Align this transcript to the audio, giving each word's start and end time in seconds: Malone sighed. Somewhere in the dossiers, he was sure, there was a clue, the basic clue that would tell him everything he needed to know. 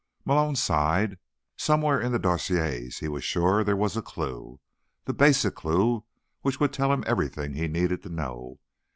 Malone 0.25 0.55
sighed. 0.55 1.19
Somewhere 1.57 2.01
in 2.01 2.11
the 2.11 2.17
dossiers, 2.17 2.97
he 3.01 3.07
was 3.07 3.23
sure, 3.23 3.63
there 3.63 3.75
was 3.77 3.95
a 3.95 4.01
clue, 4.01 4.59
the 5.05 5.13
basic 5.13 5.53
clue 5.53 6.05
that 6.43 6.59
would 6.59 6.73
tell 6.73 6.91
him 6.91 7.03
everything 7.05 7.53
he 7.53 7.67
needed 7.67 8.01
to 8.01 8.09
know. 8.09 8.59